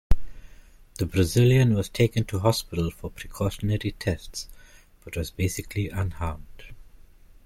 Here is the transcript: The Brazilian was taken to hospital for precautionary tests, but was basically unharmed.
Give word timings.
The 0.97 1.05
Brazilian 1.05 1.75
was 1.75 1.87
taken 1.87 2.23
to 2.23 2.39
hospital 2.39 2.89
for 2.89 3.11
precautionary 3.11 3.91
tests, 3.99 4.47
but 5.03 5.15
was 5.15 5.29
basically 5.29 5.89
unharmed. 5.89 6.73